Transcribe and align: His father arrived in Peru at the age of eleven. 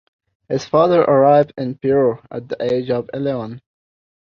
His 0.49 0.65
father 0.65 1.01
arrived 1.01 1.53
in 1.59 1.75
Peru 1.75 2.17
at 2.31 2.49
the 2.49 2.57
age 2.73 2.89
of 2.89 3.07
eleven. 3.13 3.61